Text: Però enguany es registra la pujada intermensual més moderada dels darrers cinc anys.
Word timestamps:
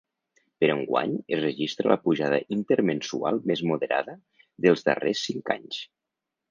Però 0.61 0.77
enguany 0.79 1.11
es 1.37 1.41
registra 1.43 1.91
la 1.93 1.99
pujada 2.07 2.41
intermensual 2.57 3.41
més 3.53 3.65
moderada 3.73 4.19
dels 4.67 4.87
darrers 4.91 5.27
cinc 5.29 5.59
anys. 5.61 5.89